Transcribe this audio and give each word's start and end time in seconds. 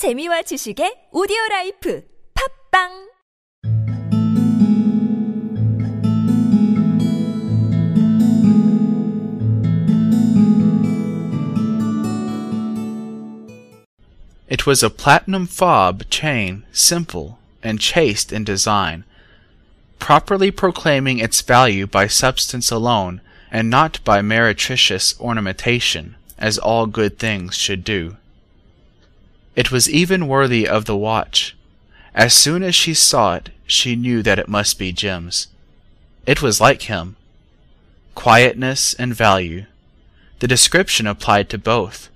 재미와 0.00 0.40
지식의 0.48 1.12
오디오 1.12 1.36
라이프 1.50 2.02
팟빵 2.32 3.10
It 14.48 14.64
was 14.64 14.82
a 14.82 14.88
platinum 14.88 15.46
fob 15.46 16.08
chain, 16.08 16.64
simple 16.72 17.36
and 17.62 17.78
chaste 17.78 18.32
in 18.32 18.42
design, 18.42 19.04
properly 19.98 20.50
proclaiming 20.50 21.18
its 21.18 21.42
value 21.42 21.86
by 21.86 22.06
substance 22.06 22.72
alone, 22.72 23.20
and 23.52 23.68
not 23.68 24.02
by 24.02 24.22
meretricious 24.22 25.12
ornamentation, 25.20 26.16
as 26.38 26.56
all 26.56 26.86
good 26.86 27.18
things 27.18 27.54
should 27.54 27.84
do. 27.84 28.16
It 29.60 29.70
was 29.70 29.90
even 29.90 30.26
worthy 30.26 30.66
of 30.66 30.86
the 30.86 30.96
watch. 30.96 31.54
As 32.14 32.32
soon 32.32 32.62
as 32.62 32.74
she 32.74 32.94
saw 32.94 33.34
it, 33.34 33.50
she 33.66 33.94
knew 33.94 34.22
that 34.22 34.38
it 34.38 34.48
must 34.48 34.78
be 34.78 34.90
Jim's. 34.90 35.48
It 36.24 36.40
was 36.40 36.62
like 36.62 36.88
him. 36.88 37.16
Quietness 38.14 38.94
and 38.94 39.14
value. 39.14 39.66
The 40.38 40.48
description 40.48 41.06
applied 41.06 41.50
to 41.50 41.58
both. 41.58 42.08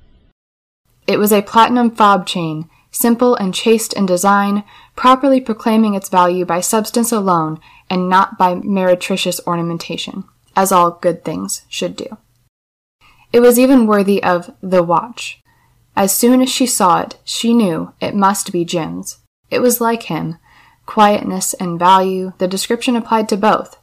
It 1.07 1.19
was 1.19 1.33
a 1.33 1.43
platinum 1.43 1.91
fob 1.91 2.27
chain, 2.27 2.71
simple 2.91 3.35
and 3.35 3.55
chaste 3.55 3.93
in 3.93 4.07
design, 4.07 4.65
properly 4.97 5.39
proclaiming 5.39 5.93
its 5.93 6.09
value 6.09 6.47
by 6.47 6.61
substance 6.61 7.13
alone 7.13 7.61
and 7.91 8.09
not 8.09 8.39
by 8.39 8.55
meretricious 8.55 9.39
ornamentation, 9.47 10.25
as 10.57 10.73
all 10.73 10.93
good 10.93 11.27
things 11.27 11.67
should 11.69 11.95
do. 11.95 12.17
It 13.35 13.41
was 13.41 13.59
even 13.59 13.87
worthy 13.87 14.23
of 14.23 14.51
the 14.63 14.83
watch. 14.83 15.44
As 15.97 16.17
soon 16.17 16.43
as 16.43 16.51
she 16.51 16.67
saw 16.67 17.01
it, 17.03 17.17
she 17.25 17.55
knew 17.55 17.93
it 18.01 18.17
must 18.17 18.51
be 18.53 18.65
Jim's. 18.65 19.19
It 19.49 19.61
was 19.61 19.81
like 19.81 20.05
him. 20.05 20.39
Quietness 20.87 21.55
and 21.55 21.79
value, 21.79 22.33
the 22.39 22.49
description 22.49 22.97
applied 22.97 23.29
to 23.29 23.37
both. 23.37 23.79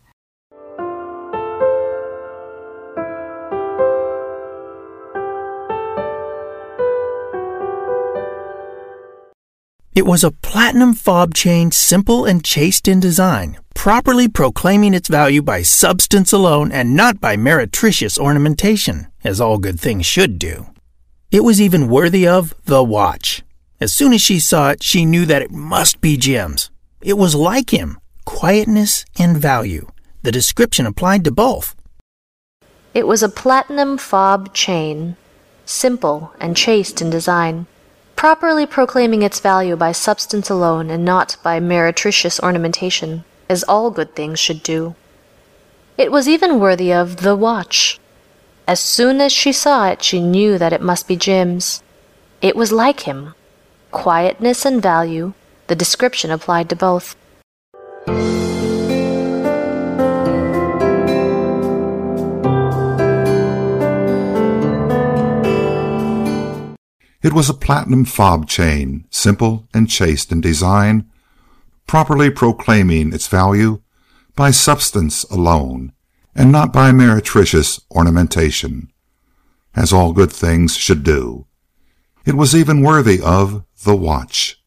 It 9.94 10.06
was 10.06 10.24
a 10.24 10.32
platinum 10.32 10.94
fob 10.94 11.34
chain, 11.34 11.72
simple 11.72 12.26
and 12.26 12.44
chaste 12.44 12.88
in 12.88 13.00
design, 13.00 13.58
properly 13.74 14.28
proclaiming 14.28 14.94
its 14.94 15.08
value 15.08 15.42
by 15.42 15.62
substance 15.62 16.34
alone 16.34 16.72
and 16.72 16.96
not 16.96 17.22
by 17.22 17.38
meretricious 17.38 18.18
ornamentation, 18.18 19.08
as 19.24 19.40
all 19.40 19.58
good 19.58 19.80
things 19.80 20.06
should 20.06 20.40
do. 20.40 20.71
It 21.32 21.46
was 21.46 21.62
even 21.62 21.88
worthy 21.88 22.28
of 22.28 22.54
the 22.66 22.84
watch. 22.84 23.42
As 23.80 23.94
soon 23.94 24.12
as 24.12 24.20
she 24.20 24.38
saw 24.38 24.72
it, 24.72 24.84
she 24.84 25.06
knew 25.06 25.26
that 25.26 25.42
it 25.42 25.50
must 25.50 26.02
be 26.02 26.18
Jim's. 26.18 26.70
It 27.02 27.18
was 27.18 27.36
like 27.36 27.70
him, 27.70 28.00
quietness 28.26 29.06
and 29.18 29.38
value. 29.38 29.88
The 30.24 30.34
description 30.34 30.86
applied 30.86 31.24
to 31.24 31.32
both. 31.32 31.74
It 32.94 33.08
was 33.08 33.24
a 33.24 33.30
platinum 33.30 33.98
fob 33.98 34.54
chain, 34.54 35.16
simple 35.66 36.34
and 36.38 36.58
chaste 36.58 37.02
in 37.02 37.10
design, 37.10 37.66
properly 38.18 38.66
proclaiming 38.66 39.22
its 39.22 39.40
value 39.40 39.78
by 39.78 39.94
substance 39.94 40.50
alone 40.50 40.90
and 40.90 41.06
not 41.06 41.38
by 41.42 41.62
meretricious 41.62 42.42
ornamentation, 42.42 43.24
as 43.48 43.64
all 43.64 43.90
good 43.90 44.16
things 44.16 44.38
should 44.38 44.62
do. 44.62 44.96
It 45.98 46.12
was 46.12 46.28
even 46.28 46.60
worthy 46.60 46.92
of 46.92 47.18
the 47.18 47.38
watch. 47.38 47.91
As 48.68 48.80
soon 48.80 49.20
as 49.22 49.32
she 49.32 49.52
saw 49.52 49.88
it, 49.88 50.04
she 50.04 50.22
knew 50.22 50.58
that 50.58 50.74
it 50.74 50.82
must 50.82 51.08
be 51.08 51.16
Jim's. 51.16 51.82
It 52.42 52.56
was 52.56 52.72
like 52.72 53.02
him. 53.02 53.34
Quietness 53.92 54.66
and 54.66 54.82
value, 54.82 55.34
the 55.68 55.76
description 55.76 56.32
applied 56.32 56.70
to 56.70 56.76
both. 56.76 57.16
It 67.24 67.34
was 67.34 67.50
a 67.50 67.54
platinum 67.54 68.06
fob 68.06 68.48
chain, 68.48 69.06
simple 69.12 69.68
and 69.74 69.88
chaste 69.88 70.32
in 70.32 70.42
design, 70.42 71.08
properly 71.86 72.32
proclaiming 72.32 73.14
its 73.14 73.28
value 73.28 73.82
by 74.36 74.50
substance 74.50 75.24
alone, 75.26 75.94
and 76.36 76.52
not 76.52 76.74
by 76.74 76.92
meretricious 76.92 77.82
ornamentation, 77.92 78.92
as 79.76 79.92
all 79.92 80.14
good 80.14 80.32
things 80.32 80.76
should 80.76 81.04
do. 81.04 81.46
It 82.26 82.36
was 82.36 82.56
even 82.56 82.84
worthy 82.84 83.22
of 83.22 83.66
the 83.84 83.96
watch. 83.96 84.62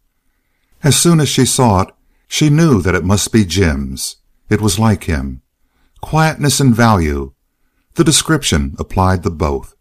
As 0.82 0.97
soon 0.97 1.20
as 1.20 1.28
she 1.28 1.47
saw 1.47 1.82
it, 1.82 1.88
she 2.28 2.50
knew 2.50 2.82
that 2.82 2.94
it 2.94 3.04
must 3.04 3.32
be 3.32 3.44
Jim's. 3.44 4.16
It 4.50 4.60
was 4.60 4.78
like 4.78 5.04
him. 5.04 5.42
Quietness 6.00 6.60
and 6.60 6.75
value. 6.75 7.32
The 7.94 8.04
description 8.04 8.75
applied 8.78 9.22
to 9.22 9.31
both. 9.31 9.75